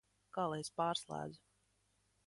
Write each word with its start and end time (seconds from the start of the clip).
Kā 0.37 0.45
lai 0.53 0.57
es 0.63 0.71
pārslēdzu? 0.81 1.41